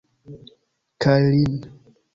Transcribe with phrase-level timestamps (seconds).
[1.05, 1.57] Kaj lin.